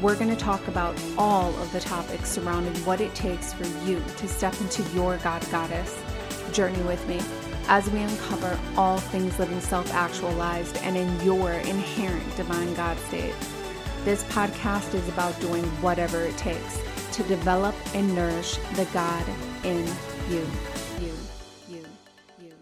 [0.00, 4.02] we're going to talk about all of the topics surrounding what it takes for you
[4.16, 6.02] to step into your God Goddess
[6.52, 7.20] journey with me
[7.68, 13.34] as we uncover all things living self actualized and in your inherent divine God state.
[14.04, 16.80] This podcast is about doing whatever it takes
[17.12, 19.24] to develop and nourish the God
[19.64, 19.86] in
[20.30, 20.46] you.
[20.98, 21.12] You,
[21.68, 21.84] you, you,
[22.40, 22.52] you.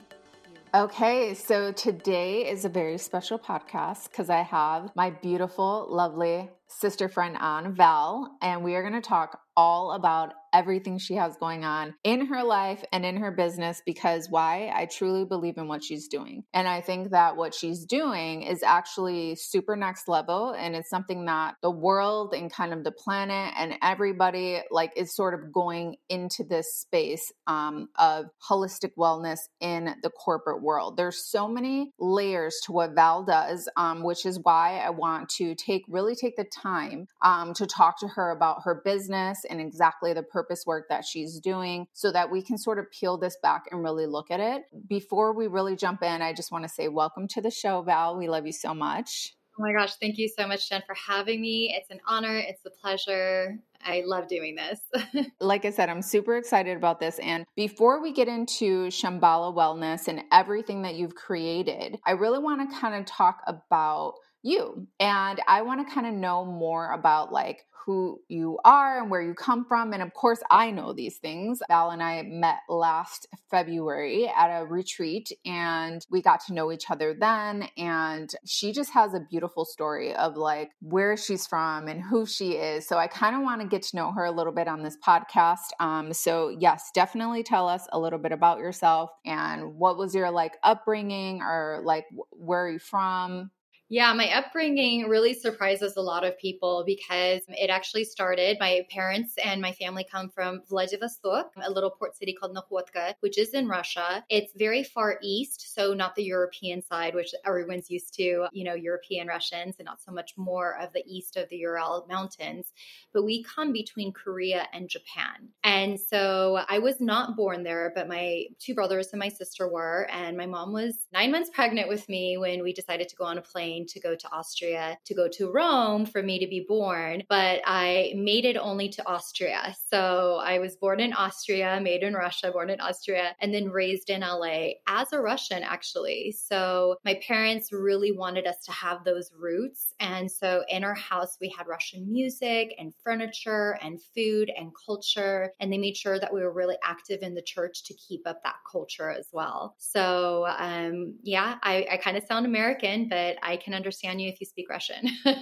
[0.75, 7.08] Okay, so today is a very special podcast because I have my beautiful, lovely sister
[7.08, 11.64] friend on, Val, and we are going to talk all about everything she has going
[11.64, 14.73] on in her life and in her business because why?
[14.75, 16.42] I truly believe in what she's doing.
[16.53, 21.27] And I think that what she's doing is actually super next level and it's something
[21.27, 25.95] that the world and kind of the planet and everybody like is sort of going
[26.09, 30.97] into this space um, of holistic wellness in the corporate world.
[30.97, 35.55] There's so many layers to what Val does, um, which is why I want to
[35.55, 40.12] take really take the time um, to talk to her about her business and exactly
[40.12, 43.64] the purpose work that she's doing so that we can sort of peel this back
[43.70, 44.62] and really look at it.
[44.88, 48.16] Before we really jump in, I just want to say welcome to the show, Val.
[48.16, 49.34] We love you so much.
[49.58, 51.75] Oh my gosh, thank you so much, Jen, for having me.
[51.76, 53.58] It's an honor, it's a pleasure.
[53.84, 55.26] I love doing this.
[55.41, 57.19] like I said, I'm super excited about this.
[57.19, 62.70] And before we get into Shamballa Wellness and everything that you've created, I really want
[62.70, 64.87] to kind of talk about you.
[65.00, 69.22] And I want to kind of know more about like who you are and where
[69.22, 69.94] you come from.
[69.94, 71.62] And of course, I know these things.
[71.69, 76.91] Val and I met last February at a retreat and we got to know each
[76.91, 77.66] other then.
[77.78, 82.56] And she just has a beautiful story of like where she's from and who she
[82.56, 82.87] is.
[82.87, 84.99] So I kind of want to get to know her a little bit on this
[85.03, 85.70] podcast.
[85.81, 90.31] Um, so, yes, definitely tell us a little bit about yourself and what was your
[90.31, 93.50] like upbringing or like where are you from?
[93.91, 98.59] Yeah, my upbringing really surprises a lot of people because it actually started.
[98.60, 103.38] My parents and my family come from Vladivostok, a little port city called Nakhodka, which
[103.38, 104.22] is in Russia.
[104.28, 108.75] It's very far east, so not the European side, which everyone's used to, you know,
[108.75, 112.75] European Russians, and not so much more of the east of the Ural Mountains.
[113.15, 115.49] But we come between Korea and Japan.
[115.65, 120.06] And so I was not born there, but my two brothers and my sister were.
[120.12, 123.38] And my mom was nine months pregnant with me when we decided to go on
[123.38, 126.65] a plane plane to go to Austria, to go to Rome for me to be
[126.69, 129.75] born, but I made it only to Austria.
[129.91, 134.11] So I was born in Austria, made in Russia, born in Austria, and then raised
[134.11, 136.33] in LA as a Russian, actually.
[136.33, 139.94] So my parents really wanted us to have those roots.
[140.00, 145.53] And so in our house, we had Russian music and furniture and food and culture.
[145.61, 148.43] And they made sure that we were really active in the church to keep up
[148.44, 149.75] that culture as well.
[149.78, 154.29] So, um, yeah, I, I kind of sound American, but I can can understand you
[154.29, 155.09] if you speak Russian.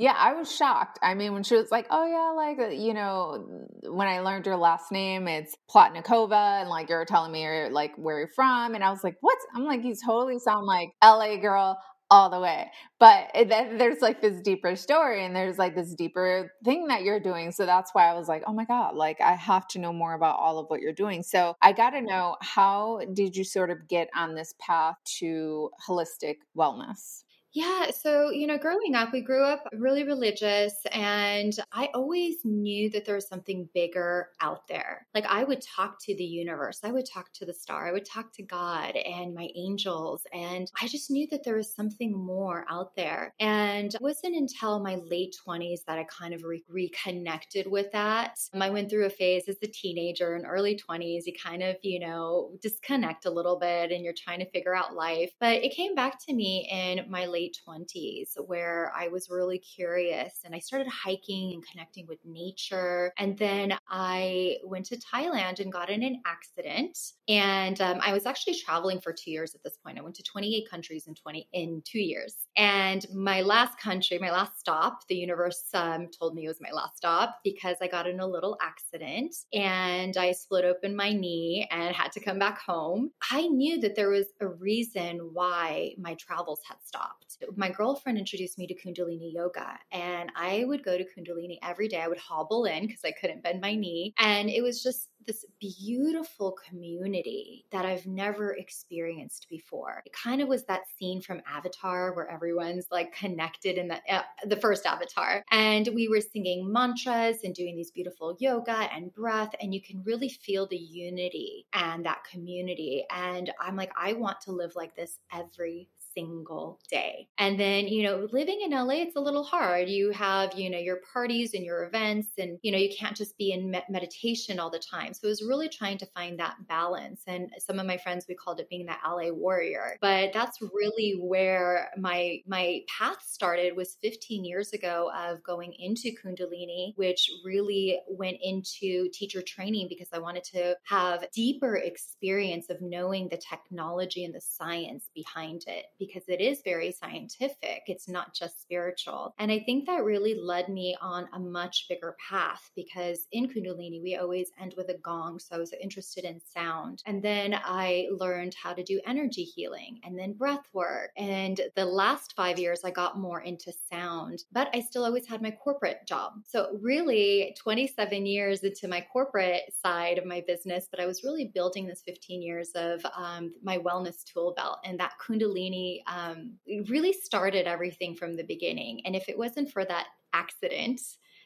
[0.00, 1.00] Yeah, I was shocked.
[1.02, 4.46] I mean, when she was like, "Oh yeah, like uh, you know, when I learned
[4.46, 8.76] your last name, it's Plotnikova," and like you're telling me you're like where you're from,
[8.76, 11.80] and I was like, "What?" I'm like, "You totally sound like LA girl
[12.12, 12.70] all the way."
[13.00, 17.18] But it, there's like this deeper story, and there's like this deeper thing that you're
[17.18, 17.50] doing.
[17.50, 20.14] So that's why I was like, "Oh my god, like I have to know more
[20.14, 23.70] about all of what you're doing." So I got to know how did you sort
[23.70, 27.24] of get on this path to holistic wellness?
[27.54, 27.90] Yeah.
[27.90, 33.06] So, you know, growing up, we grew up really religious, and I always knew that
[33.06, 35.06] there was something bigger out there.
[35.14, 38.04] Like, I would talk to the universe, I would talk to the star, I would
[38.04, 40.26] talk to God and my angels.
[40.32, 43.32] And I just knew that there was something more out there.
[43.40, 48.38] And it wasn't until my late 20s that I kind of re- reconnected with that.
[48.52, 51.76] Um, I went through a phase as a teenager and early 20s, you kind of,
[51.82, 55.32] you know, disconnect a little bit and you're trying to figure out life.
[55.40, 59.58] But it came back to me in my late late 20s where I was really
[59.58, 63.12] curious and I started hiking and connecting with nature.
[63.16, 66.98] And then I went to Thailand and got in an accident.
[67.28, 69.98] And um, I was actually traveling for two years at this point.
[69.98, 72.34] I went to 28 countries in 20 in two years.
[72.56, 76.72] And my last country, my last stop, the universe um, told me it was my
[76.72, 81.68] last stop because I got in a little accident and I split open my knee
[81.70, 83.10] and had to come back home.
[83.30, 87.27] I knew that there was a reason why my travels had stopped.
[87.56, 92.00] My girlfriend introduced me to Kundalini yoga, and I would go to Kundalini every day.
[92.00, 94.14] I would hobble in because I couldn't bend my knee.
[94.18, 100.02] And it was just this beautiful community that I've never experienced before.
[100.06, 104.22] It kind of was that scene from Avatar where everyone's like connected in the uh,
[104.46, 109.54] the first Avatar, and we were singing mantras and doing these beautiful yoga and breath,
[109.60, 113.04] and you can really feel the unity and that community.
[113.10, 117.28] And I'm like, I want to live like this every single day.
[117.38, 119.88] And then, you know, living in LA, it's a little hard.
[119.88, 123.38] You have, you know, your parties and your events, and, you know, you can't just
[123.38, 125.14] be in meditation all the time.
[125.14, 127.22] So it was really trying to find that balance.
[127.26, 129.96] And some of my friends, we called it being that LA warrior.
[130.00, 136.12] But that's really where my my path started was 15 years ago of going into
[136.22, 142.80] Kundalini, which really went into teacher training because I wanted to have deeper experience of
[142.80, 147.82] knowing the technology and the science behind it because it is very scientific.
[147.86, 149.34] It's not just spiritual.
[149.38, 154.02] And I think that really led me on a much bigger path because in Kundalini,
[154.02, 155.38] we always end with a gong.
[155.38, 157.02] So I was interested in sound.
[157.06, 161.10] And then I learned how to do energy healing and then breath work.
[161.16, 165.42] And the last five years, I got more into sound, but I still always had
[165.42, 166.32] my corporate job.
[166.46, 171.50] So, really, 27 years into my corporate side of my business, but I was really
[171.54, 176.54] building this 15 years of um, my wellness tool belt and that Kundalini um,
[176.88, 179.02] really started everything from the beginning.
[179.04, 181.00] And if it wasn't for that accident,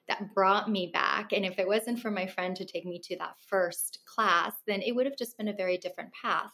[0.08, 1.32] that brought me back.
[1.32, 4.82] And if it wasn't for my friend to take me to that first class, then
[4.82, 6.50] it would have just been a very different path.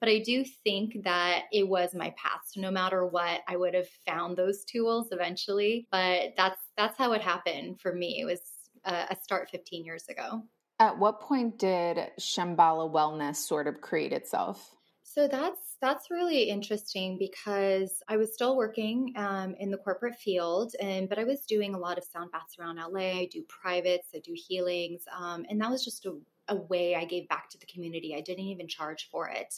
[0.00, 2.42] But I do think that it was my path.
[2.46, 5.86] So no matter what, I would have found those tools eventually.
[5.90, 8.18] But that's that's how it happened for me.
[8.20, 8.40] It was
[8.84, 10.42] a, a start 15 years ago.
[10.78, 14.74] At what point did Shamballa Wellness sort of create itself?
[15.12, 20.76] So that's that's really interesting because I was still working um, in the corporate field,
[20.80, 23.18] and but I was doing a lot of sound baths around LA.
[23.18, 26.16] I do privates, I do healings, um, and that was just a,
[26.46, 28.14] a, way I gave back to the community.
[28.16, 29.52] I didn't even charge for it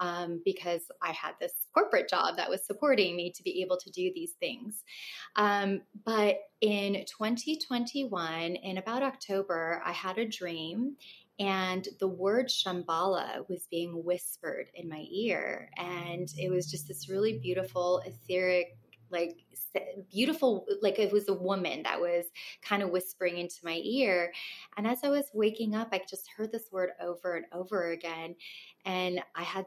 [0.00, 3.90] um, because I had this corporate job that was supporting me to be able to
[3.90, 4.82] do these things.
[5.36, 10.96] Um, but in 2021, in about October, I had a dream
[11.40, 15.70] and the word Shambhala was being whispered in my ear.
[15.78, 18.76] And it was just this really beautiful, etheric,
[19.10, 19.38] like
[20.12, 22.26] beautiful, like it was a woman that was
[22.62, 24.32] kind of whispering into my ear.
[24.76, 28.34] And as I was waking up, I just heard this word over and over again.
[28.84, 29.64] And I had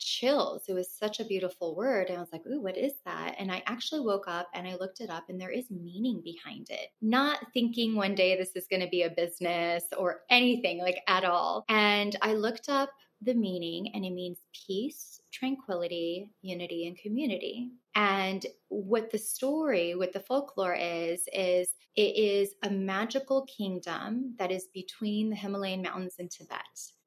[0.00, 0.64] chills.
[0.66, 2.08] It was such a beautiful word.
[2.08, 3.36] And I was like, ooh, what is that?
[3.38, 6.68] And I actually woke up and I looked it up, and there is meaning behind
[6.70, 6.88] it.
[7.00, 11.24] Not thinking one day this is going to be a business or anything like at
[11.24, 11.64] all.
[11.68, 12.90] And I looked up
[13.22, 17.68] the meaning, and it means peace, tranquility, unity, and community.
[17.94, 24.50] And what the story, what the folklore is, is it is a magical kingdom that
[24.50, 26.58] is between the Himalayan mountains and Tibet.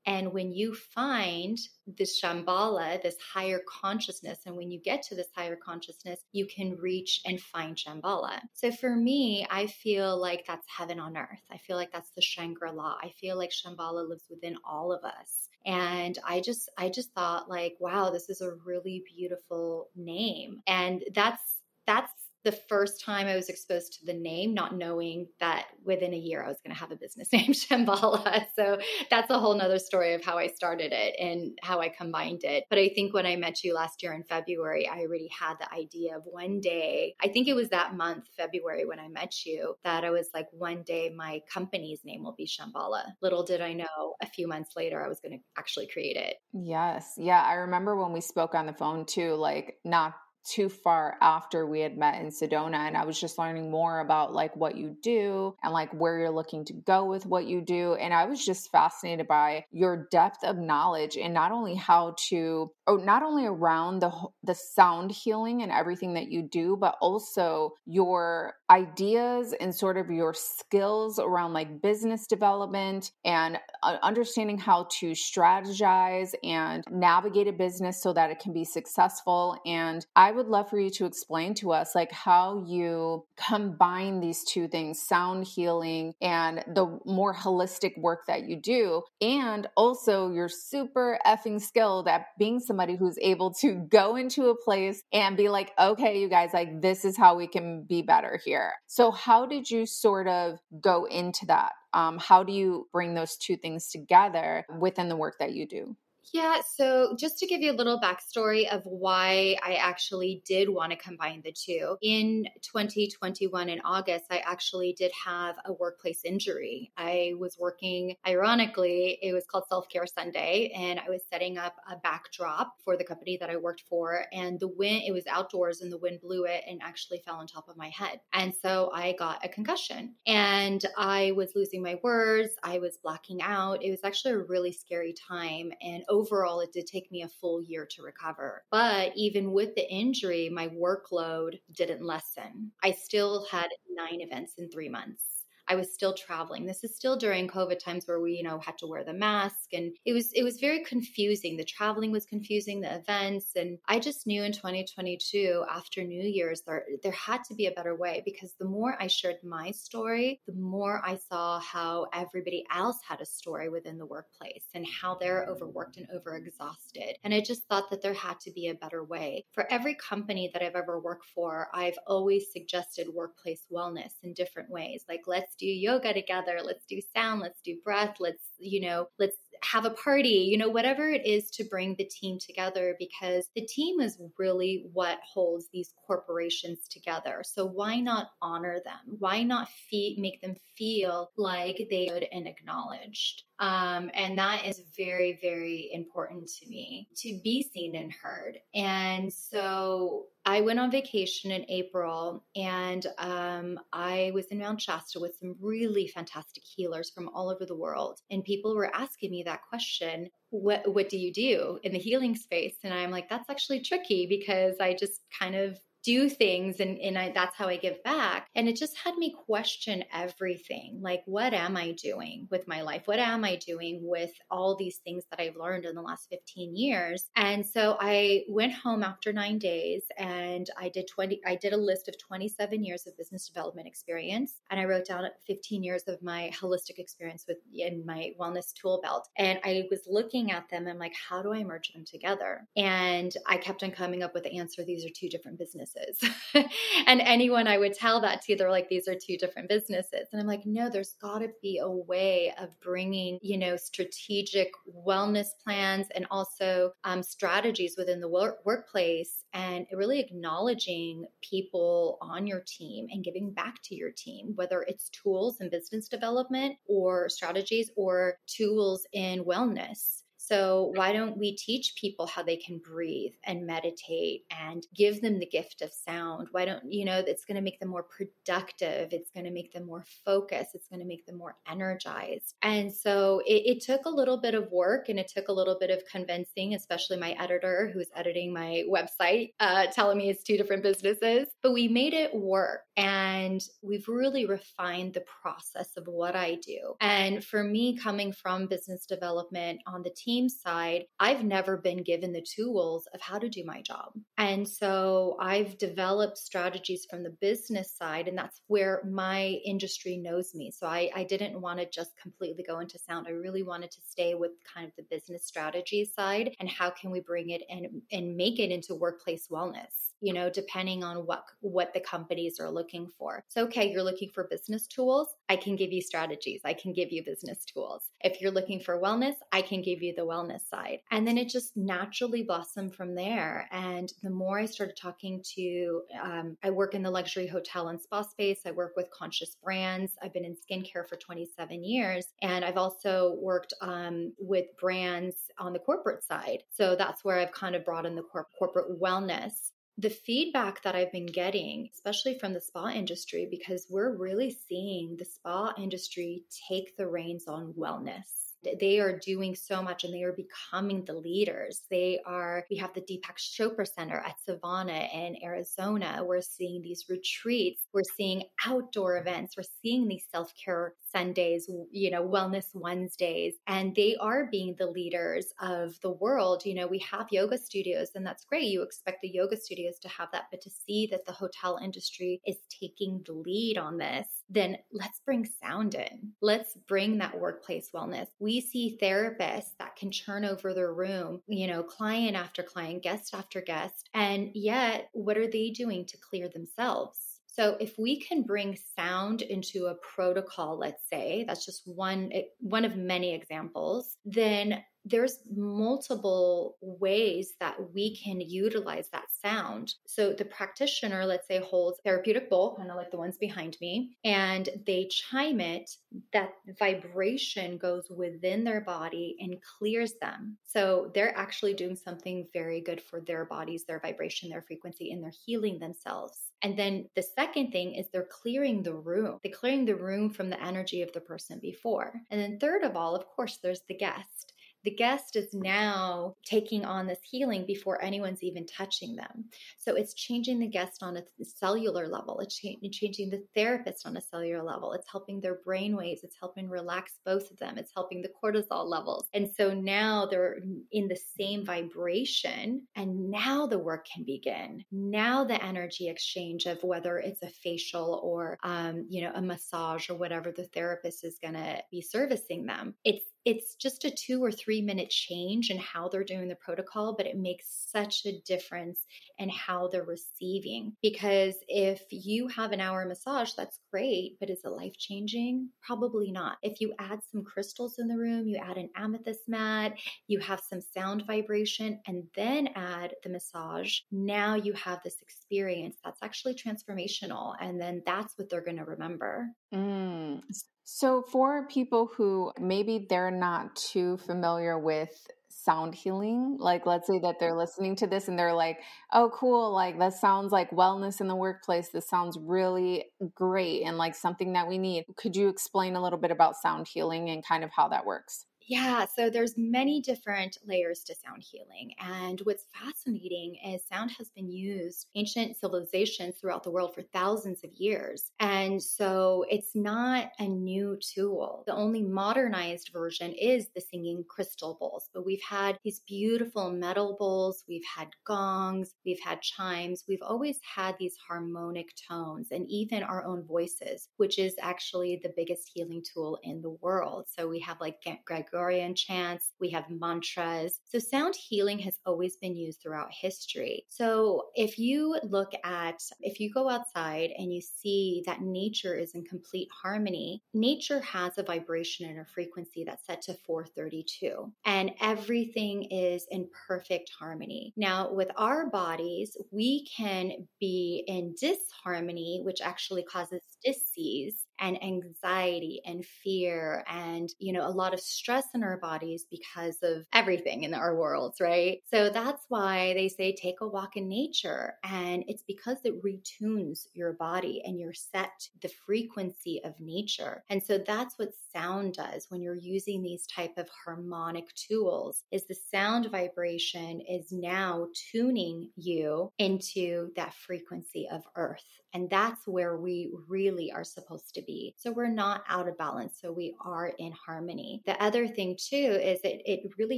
[0.06, 1.58] And when you find
[1.88, 6.78] this Shambhala, this higher consciousness, and when you get to this higher consciousness, you can
[6.78, 8.42] reach and find Shambhala.
[8.54, 11.44] So for me, I feel like that's heaven on earth.
[11.52, 12.96] I feel like that's the Shangri La.
[13.02, 15.50] I feel like Shambhala lives within all of us.
[15.66, 20.62] And I just, I just thought like, wow, this is a really beautiful name.
[20.68, 22.12] And that's, that's
[22.44, 26.44] the first time I was exposed to the name, not knowing that within a year
[26.44, 28.46] I was going to have a business named Shambhala.
[28.56, 28.78] So
[29.10, 32.66] that's a whole nother story of how I started it and how I combined it.
[32.70, 35.72] But I think when I met you last year in February, I already had the
[35.74, 39.76] idea of one day, I think it was that month, February, when I met you,
[39.84, 43.04] that I was like, one day my company's name will be Shambhala.
[43.22, 46.36] Little did I know a few months later I was going to actually create it.
[46.54, 47.14] Yes.
[47.18, 47.42] Yeah.
[47.42, 51.80] I remember when we spoke on the phone too, like not too far after we
[51.80, 55.56] had met in Sedona and I was just learning more about like what you do
[55.64, 58.72] and like where you're looking to go with what you do and I was just
[58.72, 64.00] fascinated by your depth of knowledge and not only how to or not only around
[64.00, 64.12] the
[64.44, 70.10] the sound healing and everything that you do but also your ideas and sort of
[70.10, 77.54] your skills around like business development and uh, understanding how to strategize and navigate a
[77.54, 81.54] business so that it can be successful and I would love for you to explain
[81.56, 87.98] to us like how you combine these two things, sound healing and the more holistic
[87.98, 89.04] work that you do.
[89.22, 94.58] And also you're super effing skilled at being somebody who's able to go into a
[94.58, 98.40] place and be like, okay, you guys, like this is how we can be better
[98.44, 98.74] here.
[98.88, 101.72] So how did you sort of go into that?
[101.94, 105.96] Um, how do you bring those two things together within the work that you do?
[106.32, 110.92] Yeah, so just to give you a little backstory of why I actually did want
[110.92, 111.98] to combine the two.
[112.02, 116.92] In 2021, in August, I actually did have a workplace injury.
[116.98, 121.76] I was working, ironically, it was called Self Care Sunday, and I was setting up
[121.90, 124.26] a backdrop for the company that I worked for.
[124.32, 127.48] And the wind, it was outdoors, and the wind blew it and actually fell on
[127.48, 128.22] top of my head.
[128.32, 133.42] And so I got a concussion, and I was losing my words, I was blacking
[133.42, 133.84] out.
[133.84, 135.72] It was actually a really scary time.
[135.82, 138.64] And overall, it did take me a full year to recover.
[138.72, 142.72] But even with the injury, my workload didn't lessen.
[142.84, 145.43] I still had nine events in three months.
[145.68, 146.66] I was still traveling.
[146.66, 149.74] This is still during COVID times where we, you know, had to wear the mask
[149.74, 151.58] and it was it was very confusing.
[151.58, 156.62] The traveling was confusing, the events and I just knew in 2022 after New Year's
[156.62, 160.42] there there had to be a better way because the more I shared my story,
[160.48, 165.16] the more I saw how everybody else had a story within the workplace and how
[165.16, 167.14] they're overworked and overexhausted.
[167.24, 169.46] And I just thought that there had to be a better way.
[169.54, 174.70] For every company that I've ever worked for, I've always suggested workplace wellness in different
[174.70, 175.06] ways.
[175.08, 179.08] Like let's let's do yoga together, let's do sound, let's do breath, let's, you know,
[179.20, 183.48] let's have a party, you know, whatever it is to bring the team together because
[183.56, 187.44] the team is really what holds these corporations together.
[187.46, 189.18] So why not honor them?
[189.20, 193.44] Why not fe- make them feel like they good and acknowledged?
[193.60, 198.58] Um, and that is very, very important to me to be seen and heard.
[198.74, 205.20] And so I went on vacation in April and um, I was in Mount Shasta
[205.20, 208.20] with some really fantastic healers from all over the world.
[208.32, 212.36] And people were asking me that question what what do you do in the healing
[212.36, 217.00] space and i'm like that's actually tricky because i just kind of do things and,
[217.00, 218.50] and I, that's how I give back.
[218.56, 221.00] And it just had me question everything.
[221.02, 223.04] Like, what am I doing with my life?
[223.06, 226.76] What am I doing with all these things that I've learned in the last 15
[226.76, 227.30] years?
[227.36, 231.78] And so I went home after nine days and I did 20, I did a
[231.78, 234.62] list of 27 years of business development experience.
[234.70, 239.00] And I wrote down 15 years of my holistic experience with in my wellness tool
[239.02, 239.30] belt.
[239.38, 242.68] And I was looking at them and like, how do I merge them together?
[242.76, 244.84] And I kept on coming up with the answer.
[244.84, 246.30] These are two different businesses businesses.
[247.08, 250.28] and anyone I would tell that to, they're like, these are two different businesses.
[250.32, 254.72] And I'm like, no, there's got to be a way of bringing, you know, strategic
[255.06, 262.48] wellness plans and also um, strategies within the work- workplace and really acknowledging people on
[262.48, 267.30] your team and giving back to your team, whether it's tools in business development or
[267.30, 270.23] strategies or tools in wellness.
[270.46, 275.40] So, why don't we teach people how they can breathe and meditate and give them
[275.40, 276.50] the gift of sound?
[276.52, 279.14] Why don't, you know, it's going to make them more productive.
[279.14, 280.72] It's going to make them more focused.
[280.76, 282.56] It's going to make them more energized.
[282.62, 285.78] And so it, it, took a little bit of work and it took a little
[285.80, 290.58] bit of convincing, especially my editor who's editing my website, uh, telling me it's two
[290.58, 291.48] different businesses.
[291.62, 296.96] But we made it work and we've really refined the process of what I do.
[297.00, 302.02] And for me, coming from business development on the team, team side, I've never been
[302.04, 304.14] given the tools of how to do my job.
[304.38, 310.56] And so I've developed strategies from the business side, and that's where my industry knows
[310.56, 310.72] me.
[310.72, 313.28] So I, I didn't want to just completely go into sound.
[313.28, 317.12] I really wanted to stay with kind of the business strategy side and how can
[317.12, 321.44] we bring it and, and make it into workplace wellness you know depending on what
[321.60, 325.76] what the companies are looking for so okay you're looking for business tools i can
[325.76, 329.62] give you strategies i can give you business tools if you're looking for wellness i
[329.62, 331.00] can give you the wellness side.
[331.12, 333.68] And then it just naturally blossomed from there.
[333.72, 338.00] And the more i started talking to um, i work in the luxury hotel and
[338.00, 338.62] spa space.
[338.66, 340.14] I work with conscious brands.
[340.22, 342.28] I've been in skincare for 27 years.
[342.42, 346.64] And i've also worked um, with brands on the corporate side.
[346.72, 349.72] So that's where i've kind of brought in the cor- corporate wellness.
[350.00, 355.18] The feedback that I've been getting, especially from the spa industry, because we're really seeing
[355.18, 358.43] the spa industry take the reins on wellness
[358.80, 361.84] They are doing so much and they are becoming the leaders.
[361.90, 366.24] They are, we have the Deepak Chopra Center at Civana in Arizona.
[366.24, 372.12] We're seeing these retreats, we're seeing outdoor events, we're seeing these self care Sundays, you
[372.12, 376.66] know, Wellness Wednesdays, and they are being the leaders of the world.
[376.66, 378.64] You know, we have yoga studios, and that's great.
[378.64, 382.42] You expect the yoga studios to have that, but to see that the hotel industry
[382.46, 386.34] is taking the lead on this, then let's bring sound in.
[386.42, 388.28] Let's bring that workplace wellness.
[388.40, 393.34] We see therapists that can turn over their room, you know, client after client, guest
[393.34, 394.10] after guest.
[394.14, 397.33] And yet, what are they doing to clear themselves?
[397.54, 402.46] So if we can bring sound into a protocol, let's say, that's just one eh,
[402.60, 409.96] one of many examples, then there's multiple ways that we can utilize that sound.
[410.06, 414.18] So the practitioner, let's say, holds therapeutic bowl, kind of like the ones behind me,
[414.24, 415.92] and they chime it,
[416.32, 420.58] that vibration goes within their body and clears them.
[420.64, 425.24] So they're actually doing something very good for their bodies, their vibration, their frequency, and
[425.24, 426.38] they're healing themselves.
[426.62, 429.40] And then the second thing is they're clearing the room.
[429.44, 432.14] They're clearing the room from the energy of the person before.
[432.32, 434.53] And then third of all, of course, there's the guest
[434.84, 439.46] the guest is now taking on this healing before anyone's even touching them.
[439.78, 444.22] So it's changing the guest on a cellular level, it's changing the therapist on a
[444.22, 448.22] cellular level, it's helping their brain waves, it's helping relax both of them, it's helping
[448.22, 449.28] the cortisol levels.
[449.34, 450.60] And so now they're
[450.92, 454.84] in the same vibration, and now the work can begin.
[454.92, 460.10] Now the energy exchange of whether it's a facial or, um, you know, a massage
[460.10, 464.44] or whatever the therapist is going to be servicing them, it's it's just a two
[464.44, 468.40] or three minute change in how they're doing the protocol, but it makes such a
[468.46, 469.00] difference
[469.38, 470.94] in how they're receiving.
[471.02, 475.70] Because if you have an hour massage, that's great, but is it life changing?
[475.82, 476.58] Probably not.
[476.62, 479.94] If you add some crystals in the room, you add an amethyst mat,
[480.28, 485.98] you have some sound vibration, and then add the massage, now you have this experience
[486.04, 487.56] that's actually transformational.
[487.60, 489.48] And then that's what they're going to remember.
[489.74, 490.42] Mm.
[490.86, 497.20] So, for people who maybe they're not too familiar with sound healing, like let's say
[497.20, 497.60] that they're mm-hmm.
[497.60, 498.80] listening to this and they're like,
[499.14, 501.90] oh, cool, like that sounds like wellness in the workplace.
[501.90, 505.06] This sounds really great and like something that we need.
[505.16, 508.46] Could you explain a little bit about sound healing and kind of how that works?
[508.68, 511.94] Yeah, so there's many different layers to sound healing.
[512.00, 517.64] And what's fascinating is sound has been used ancient civilizations throughout the world for thousands
[517.66, 518.32] of years.
[518.40, 521.64] And so it's not a new tool.
[521.68, 527.18] The only modernized version is the singing crystal bowls, but we've had these beautiful metal
[527.20, 533.04] bowls, we've had gongs, we've had chimes, we've always had these harmonic tones and even
[533.04, 537.28] our own voices, which is actually the biggest healing tool in the world.
[537.28, 540.80] So we have like Greg Gregorian chants, we have mantras.
[540.88, 543.86] So sound healing has always been used throughout history.
[543.90, 549.16] So if you look at, if you go outside and you see that nature is
[549.16, 554.92] in complete harmony, nature has a vibration and a frequency that's set to 432, and
[555.02, 557.74] everything is in perfect harmony.
[557.76, 565.82] Now, with our bodies, we can be in disharmony, which actually causes disease and anxiety
[565.86, 570.64] and fear and you know a lot of stress in our bodies because of everything
[570.64, 575.26] in our worlds right so that's why they say take a walk in nature and
[575.28, 580.78] it's because it retunes your body and you're set the frequency of nature and so
[580.78, 586.10] that's what sound does when you're using these type of harmonic tools is the sound
[586.10, 593.72] vibration is now tuning you into that frequency of earth and that's where we really
[593.72, 594.53] are supposed to be.
[594.78, 596.18] So we're not out of balance.
[596.22, 597.82] So we are in harmony.
[597.86, 599.98] The other thing, too, is that it really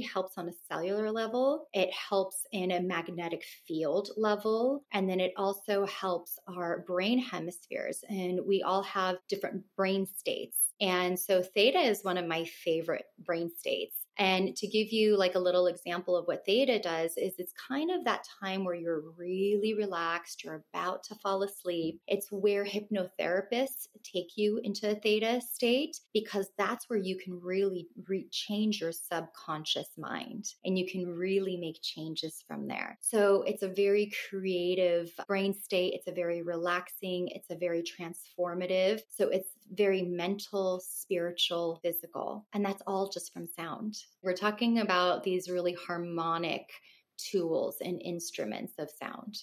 [0.00, 5.32] helps on a cellular level, it helps in a magnetic field level, and then it
[5.36, 8.02] also helps our brain hemispheres.
[8.08, 10.58] And we all have different brain states.
[10.80, 14.05] And so theta is one of my favorite brain states.
[14.18, 17.90] And to give you like a little example of what theta does is it's kind
[17.90, 22.00] of that time where you're really relaxed, you're about to fall asleep.
[22.06, 27.88] It's where hypnotherapists take you into a theta state because that's where you can really
[28.08, 32.98] re- change your subconscious mind and you can really make changes from there.
[33.00, 39.02] So it's a very creative brain state, it's a very relaxing, it's a very transformative.
[39.10, 42.46] So it's very mental, spiritual, physical.
[42.52, 43.96] And that's all just from sound.
[44.22, 46.68] We're talking about these really harmonic
[47.16, 49.38] tools and instruments of sound.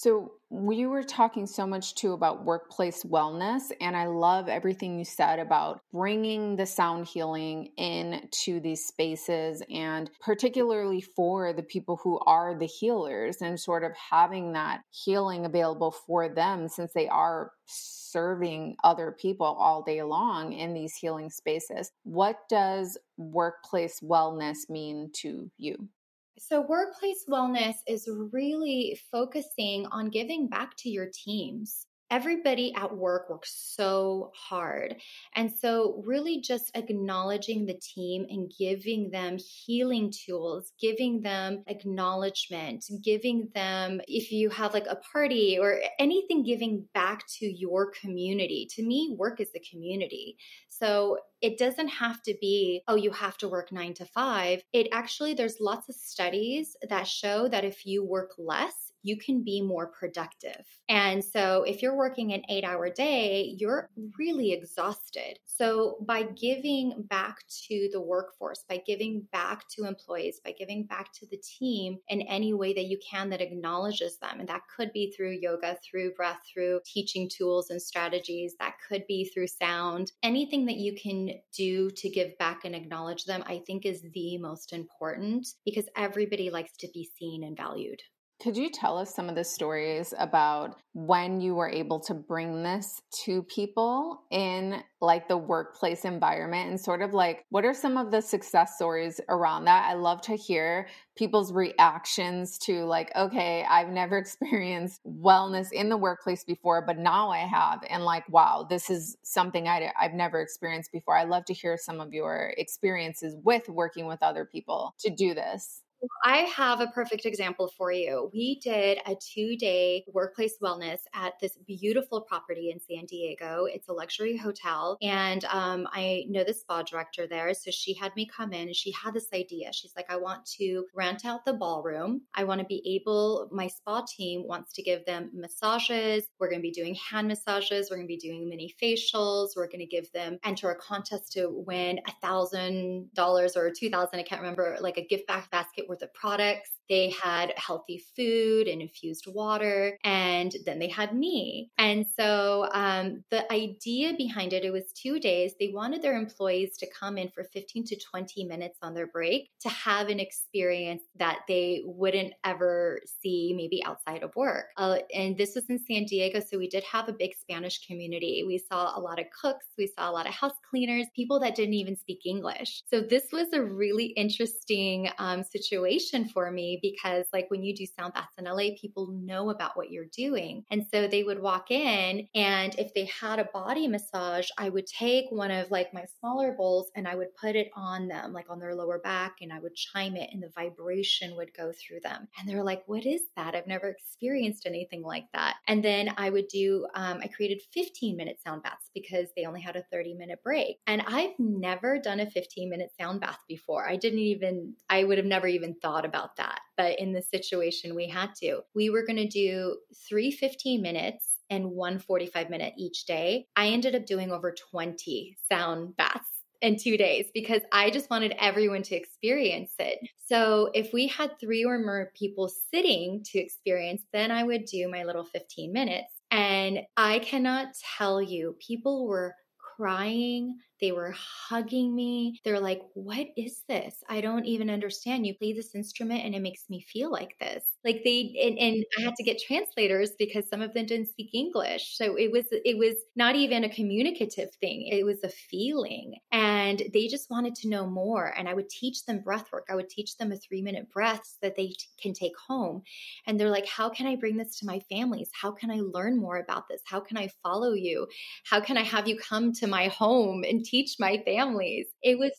[0.00, 5.04] So, we were talking so much too about workplace wellness, and I love everything you
[5.04, 12.20] said about bringing the sound healing into these spaces, and particularly for the people who
[12.20, 17.50] are the healers, and sort of having that healing available for them since they are
[17.66, 21.90] serving other people all day long in these healing spaces.
[22.04, 25.88] What does workplace wellness mean to you?
[26.38, 33.28] So, workplace wellness is really focusing on giving back to your teams everybody at work
[33.28, 34.96] works so hard.
[35.34, 42.84] And so, really just acknowledging the team and giving them healing tools, giving them acknowledgement,
[43.02, 48.68] giving them, if you have like a party or anything, giving back to your community.
[48.76, 50.36] To me, work is the community.
[50.68, 54.62] So, it doesn't have to be, oh, you have to work nine to five.
[54.72, 59.44] It actually, there's lots of studies that show that if you work less, you can
[59.44, 60.64] be more productive.
[60.88, 64.08] And so if you're working an eight hour day, you're mm-hmm.
[64.18, 65.38] really exhausted.
[65.46, 67.36] So by giving back
[67.68, 72.22] to the workforce, by giving back to employees, by giving back to the team in
[72.22, 76.14] any way that you can that acknowledges them, and that could be through yoga, through
[76.14, 81.30] breath, through teaching tools and strategies, that could be through sound, anything that you can
[81.56, 86.50] do to give back and acknowledge them, I think is the most important because everybody
[86.50, 88.00] likes to be seen and valued.
[88.40, 92.62] Could you tell us some of the stories about when you were able to bring
[92.62, 97.96] this to people in like the workplace environment and sort of like what are some
[97.96, 99.90] of the success stories around that?
[99.90, 105.96] I love to hear people's reactions to like okay, I've never experienced wellness in the
[105.96, 110.40] workplace before, but now I have and like wow, this is something I I've never
[110.40, 111.16] experienced before.
[111.16, 115.34] I love to hear some of your experiences with working with other people to do
[115.34, 115.82] this.
[116.24, 118.30] I have a perfect example for you.
[118.32, 123.66] We did a two day workplace wellness at this beautiful property in San Diego.
[123.66, 124.98] It's a luxury hotel.
[125.02, 127.52] And um, I know the spa director there.
[127.54, 129.72] So she had me come in and she had this idea.
[129.72, 132.22] She's like, I want to rent out the ballroom.
[132.34, 136.24] I want to be able, my spa team wants to give them massages.
[136.38, 137.88] We're going to be doing hand massages.
[137.90, 139.50] We're going to be doing mini facials.
[139.56, 144.22] We're going to give them, enter a contest to win a $1,000 or 2000 I
[144.22, 146.77] can't remember, like a gift back basket worth of products.
[146.88, 151.70] They had healthy food and infused water, and then they had me.
[151.78, 155.52] And so um, the idea behind it, it was two days.
[155.58, 159.50] They wanted their employees to come in for 15 to 20 minutes on their break
[159.60, 164.66] to have an experience that they wouldn't ever see maybe outside of work.
[164.76, 168.44] Uh, and this was in San Diego, so we did have a big Spanish community.
[168.46, 171.54] We saw a lot of cooks, we saw a lot of house cleaners, people that
[171.54, 172.82] didn't even speak English.
[172.88, 177.74] So this was a really interesting um, situation situation for me because, like, when you
[177.74, 180.64] do sound baths in LA, people know about what you're doing.
[180.70, 184.86] And so they would walk in, and if they had a body massage, I would
[184.86, 188.50] take one of like my smaller bowls and I would put it on them, like
[188.50, 192.00] on their lower back, and I would chime it, and the vibration would go through
[192.00, 192.28] them.
[192.38, 193.54] And they're like, What is that?
[193.54, 195.56] I've never experienced anything like that.
[195.66, 199.60] And then I would do, um, I created 15 minute sound baths because they only
[199.60, 200.78] had a 30 minute break.
[200.86, 203.88] And I've never done a 15 minute sound bath before.
[203.88, 206.60] I didn't even, I would have never even thought thought about that.
[206.78, 208.60] But in this situation, we had to.
[208.74, 209.76] We were going to do
[210.08, 213.46] three 15 minutes and one 45 minute each day.
[213.56, 216.24] I ended up doing over 20 sound baths
[216.60, 219.98] in two days because I just wanted everyone to experience it.
[220.26, 224.88] So if we had three or more people sitting to experience, then I would do
[224.88, 226.12] my little 15 minutes.
[226.30, 229.34] And I cannot tell you, people were
[229.76, 232.40] crying they were hugging me.
[232.44, 234.02] They're like, What is this?
[234.08, 235.26] I don't even understand.
[235.26, 237.64] You play this instrument and it makes me feel like this.
[237.84, 241.30] Like they, and, and I had to get translators because some of them didn't speak
[241.32, 241.96] English.
[241.96, 244.88] So it was, it was not even a communicative thing.
[244.90, 246.14] It was a feeling.
[246.32, 248.34] And they just wanted to know more.
[248.36, 249.66] And I would teach them breath work.
[249.70, 252.82] I would teach them a three minute breaths that they t- can take home.
[253.26, 255.30] And they're like, How can I bring this to my families?
[255.32, 256.82] How can I learn more about this?
[256.84, 258.06] How can I follow you?
[258.44, 261.86] How can I have you come to my home and teach my families.
[262.02, 262.32] It was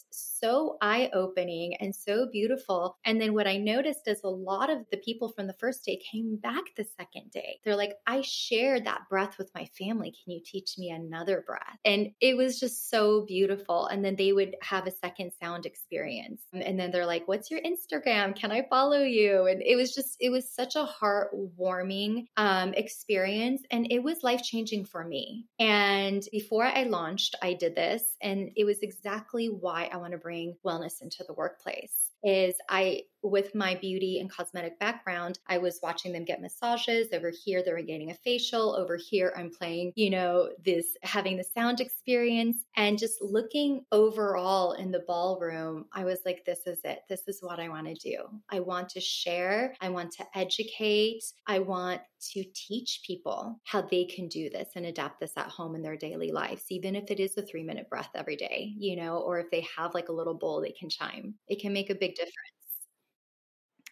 [0.82, 2.98] eye opening and so beautiful.
[3.06, 6.00] And then what I noticed is a lot of the people from the first day
[6.12, 7.60] came back the second day.
[7.64, 10.12] They're like, I shared that breath with my family.
[10.12, 11.78] Can you teach me another breath?
[11.86, 13.88] And it was just so beautiful.
[13.88, 16.42] And then they would have a second sound experience.
[16.54, 18.36] And then they're like, What's your Instagram?
[18.36, 19.48] Can I follow you?
[19.48, 23.62] And it was just, it was such a heartwarming um, experience.
[23.72, 25.46] And it was life changing for me.
[25.60, 28.04] And before I launched, I did this.
[28.22, 30.29] And it was exactly why I want to bring
[30.66, 36.14] wellness into the workplace is I with my beauty and cosmetic background, I was watching
[36.14, 37.08] them get massages.
[37.14, 38.76] Over here, they're getting a facial.
[38.76, 44.74] Over here, I'm playing, you know, this having the sound experience and just looking overall
[44.74, 45.86] in the ballroom.
[45.94, 47.00] I was like, this is it.
[47.10, 48.24] This is what I want to do.
[48.50, 49.76] I want to share.
[49.82, 51.24] I want to educate.
[51.48, 52.02] I want
[52.34, 55.96] to teach people how they can do this and adapt this at home in their
[55.96, 59.40] daily lives, even if it is a three minute breath every day, you know, or
[59.40, 61.34] if they have like a little bowl they can chime.
[61.48, 62.59] It can make a big difference.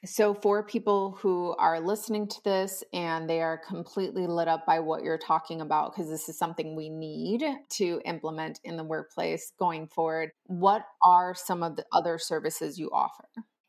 [0.05, 4.79] So, for people who are listening to this and they are completely lit up by
[4.79, 9.51] what you're talking about, because this is something we need to implement in the workplace
[9.57, 13.27] going forward, what are some of the other services you offer?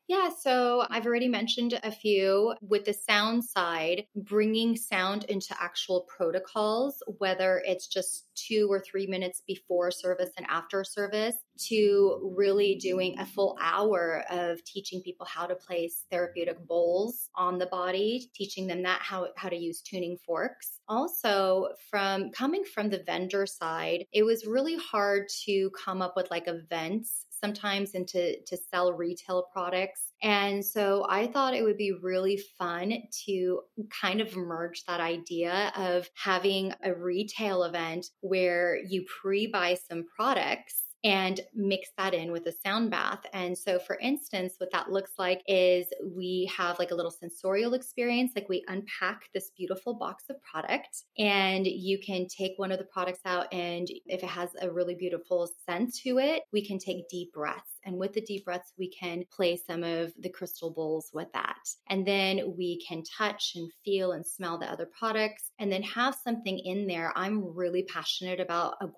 [0.09, 6.07] Yeah, so I've already mentioned a few with the sound side, bringing sound into actual
[6.07, 11.35] protocols, whether it's just two or three minutes before service and after service,
[11.67, 17.59] to really doing a full hour of teaching people how to place therapeutic bowls on
[17.59, 20.79] the body, teaching them that how, how to use tuning forks.
[20.87, 26.31] Also, from coming from the vendor side, it was really hard to come up with
[26.31, 30.11] like events sometimes and to, to sell retail products.
[30.21, 32.93] And so I thought it would be really fun
[33.25, 33.61] to
[34.01, 40.05] kind of merge that idea of having a retail event where you pre buy some
[40.15, 43.21] products and mix that in with a sound bath.
[43.33, 47.73] And so, for instance, what that looks like is we have like a little sensorial
[47.73, 52.79] experience, like we unpack this beautiful box of product, and you can take one of
[52.79, 56.79] the products out, and if it has a really beautiful scent to it, we can
[56.79, 60.71] take deep breaths and with the deep breaths, we can play some of the crystal
[60.71, 61.57] bowls with that.
[61.89, 66.15] And then we can touch and feel and smell the other products and then have
[66.15, 67.13] something in there.
[67.15, 68.89] I'm really passionate about a.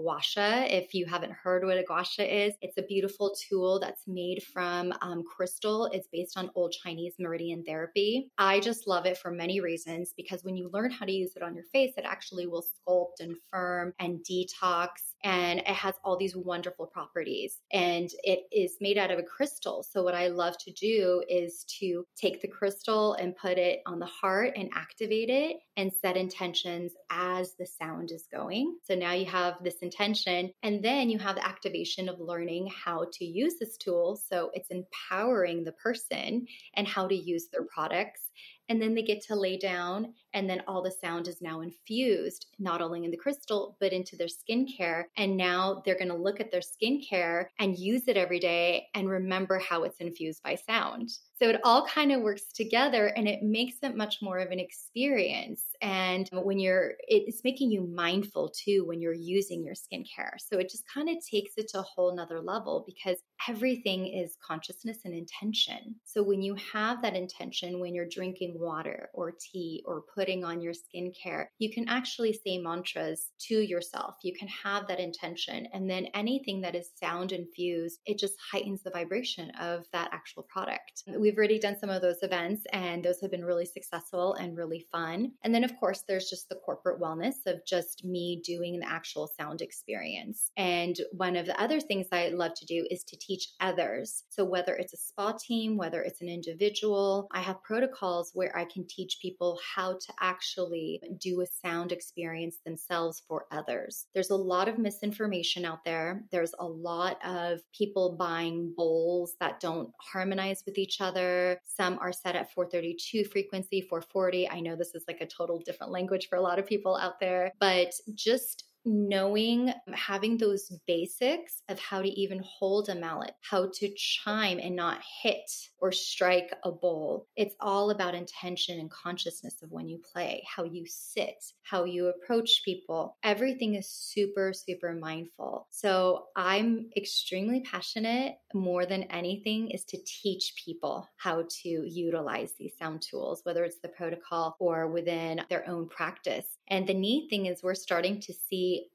[0.70, 4.94] If you haven't heard what a gua is, it's a beautiful tool that's made from
[5.02, 5.90] um, crystal.
[5.92, 8.30] It's based on old Chinese meridian therapy.
[8.38, 11.44] I just love it for many reasons because when you learn how to use it
[11.44, 14.90] on your face, it actually will sculpt and firm and detox
[15.24, 19.84] and it has all these wonderful properties and it is made out of a crystal.
[19.84, 24.00] So what i love to do is to take the crystal and put it on
[24.00, 28.78] the heart and activate it and set intentions as the sound is going.
[28.84, 33.08] So now you have this intention and then you have the activation of learning how
[33.14, 34.20] to use this tool.
[34.30, 38.31] So it's empowering the person and how to use their products
[38.70, 42.48] and then they get to lay down and then all the sound is now infused
[42.60, 45.04] not only in the crystal but into their skincare.
[45.18, 49.10] And now they're going to look at their skincare and use it every day and
[49.10, 53.42] remember how it's infused by sound so it all kind of works together and it
[53.42, 55.64] makes it much more of an experience.
[55.82, 60.34] And when you're it's making you mindful too when you're using your skincare.
[60.38, 64.38] So it just kind of takes it to a whole nother level because everything is
[64.46, 65.96] consciousness and intention.
[66.04, 70.62] So when you have that intention when you're drinking water or tea or putting on
[70.62, 74.16] your skincare you can actually say mantras to yourself.
[74.24, 78.84] You can have that intention and then anything that is sound infused it just heightens
[78.84, 81.04] the vibration of that actual product.
[81.08, 84.86] We've already done some of those events and those have been really successful and really
[84.92, 88.90] fun and then of course, there's just the corporate wellness of just me doing the
[88.90, 90.52] actual sound experience.
[90.58, 94.24] And one of the other things I love to do is to teach others.
[94.30, 98.66] So, whether it's a spa team, whether it's an individual, I have protocols where I
[98.66, 104.08] can teach people how to actually do a sound experience themselves for others.
[104.14, 106.24] There's a lot of misinformation out there.
[106.32, 111.21] There's a lot of people buying bowls that don't harmonize with each other.
[111.64, 114.50] Some are set at 432 frequency, 440.
[114.50, 117.20] I know this is like a total different language for a lot of people out
[117.20, 123.70] there, but just knowing having those basics of how to even hold a mallet, how
[123.74, 127.28] to chime and not hit or strike a bowl.
[127.36, 132.08] It's all about intention and consciousness of when you play, how you sit, how you
[132.08, 133.18] approach people.
[133.24, 135.68] Everything is super, super mindful.
[135.70, 142.78] So I'm extremely passionate more than anything is to teach people how to utilize these
[142.78, 146.46] sound tools, whether it's the protocol or within their own practice.
[146.70, 148.88] And the neat thing is, we're starting to see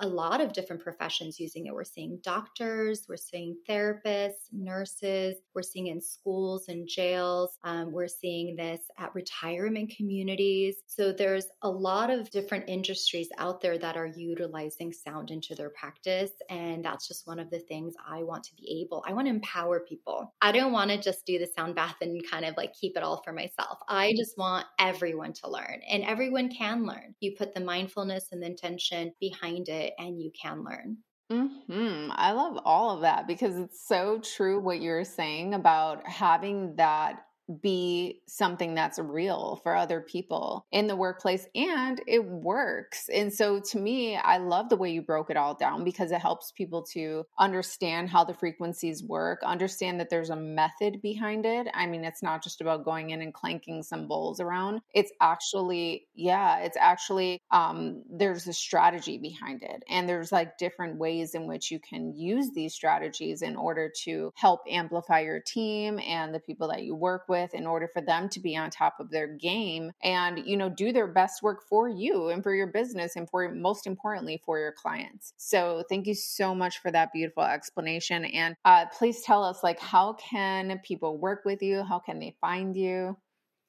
[0.00, 1.74] a lot of different professions using it.
[1.74, 8.08] We're seeing doctors, we're seeing therapists, nurses, we're seeing in schools and jails, um, we're
[8.08, 10.76] seeing this at retirement communities.
[10.86, 15.70] So there's a lot of different industries out there that are utilizing sound into their
[15.70, 16.32] practice.
[16.50, 19.34] And that's just one of the things I want to be able, I want to
[19.34, 20.34] empower people.
[20.42, 23.02] I don't want to just do the sound bath and kind of like keep it
[23.02, 23.78] all for myself.
[23.88, 28.42] I just want everyone to learn, and everyone can learn you put the mindfulness and
[28.42, 30.98] the intention behind it and you can learn
[31.30, 32.10] Hmm.
[32.10, 37.24] I love all of that because it's so true what you're saying about having that
[37.60, 43.08] be something that's real for other people in the workplace and it works.
[43.12, 46.20] And so to me, I love the way you broke it all down because it
[46.20, 51.66] helps people to understand how the frequencies work, understand that there's a method behind it.
[51.74, 54.80] I mean, it's not just about going in and clanking some bowls around.
[54.94, 59.82] It's actually, yeah, it's actually um there's a strategy behind it.
[59.88, 64.32] And there's like different ways in which you can use these strategies in order to
[64.36, 68.02] help amplify your team and the people that you work with with in order for
[68.02, 71.62] them to be on top of their game and you know do their best work
[71.68, 75.32] for you and for your business and for most importantly for your clients.
[75.38, 79.80] So thank you so much for that beautiful explanation and uh, please tell us like
[79.80, 81.82] how can people work with you?
[81.82, 83.16] How can they find you?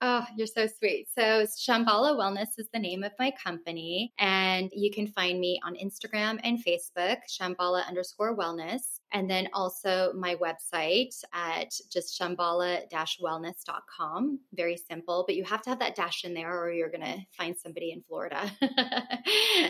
[0.06, 1.08] Oh, you're so sweet.
[1.17, 5.76] So, Shamballa Wellness is the name of my company, and you can find me on
[5.76, 14.39] Instagram and Facebook, Shamballa underscore wellness and then also my website at just shamballa-wellness.com.
[14.54, 17.19] Very simple, but you have to have that dash in there or you're going to
[17.38, 18.52] find somebody in Florida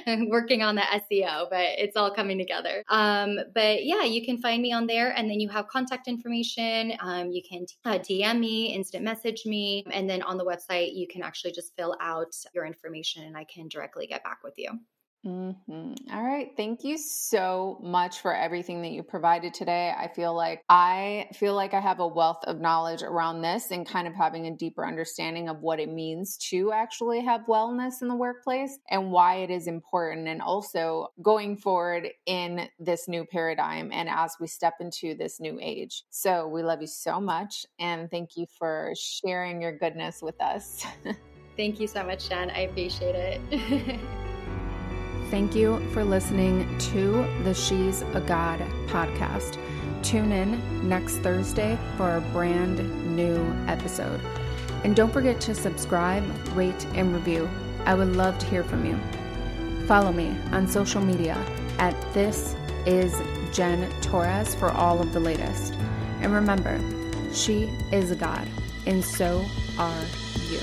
[0.30, 2.84] working on the SEO, but it's all coming together.
[2.90, 6.94] Um, but yeah, you can find me on there and then you have contact information.
[7.00, 11.08] Um, you can uh, DM me, instant message me, and then on the website, you
[11.08, 14.80] can actually just fill out your information and I can directly get back with you.
[15.26, 15.94] Mm-hmm.
[16.14, 16.52] All right.
[16.58, 19.94] Thank you so much for everything that you provided today.
[19.98, 23.88] I feel like I feel like I have a wealth of knowledge around this and
[23.88, 28.10] kind of having a deeper understanding of what it means to actually have wellness in
[28.10, 30.28] the workplace and why it is important.
[30.28, 35.58] And also going forward in this new paradigm and as we step into this new
[35.62, 36.04] age.
[36.10, 37.66] So we love you so much.
[37.80, 40.86] And thank you for sharing your goodness with us.
[41.56, 42.50] thank you so much, Jen.
[42.50, 44.00] I appreciate it.
[45.34, 49.58] Thank you for listening to the She's a God podcast.
[50.04, 52.78] Tune in next Thursday for a brand
[53.16, 54.22] new episode.
[54.84, 57.50] And don't forget to subscribe, rate, and review.
[57.84, 58.96] I would love to hear from you.
[59.88, 61.44] Follow me on social media
[61.80, 63.20] at This Is
[63.52, 65.74] Jen Torres for all of the latest.
[66.22, 66.80] And remember,
[67.34, 68.48] she is a God,
[68.86, 69.44] and so
[69.80, 70.06] are
[70.52, 70.60] you.